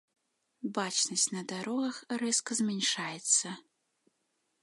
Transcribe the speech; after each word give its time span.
Бачнасць 0.77 1.25
на 1.35 1.43
дарогах 1.51 1.99
рэзка 2.23 2.51
змяншаецца. 2.59 3.47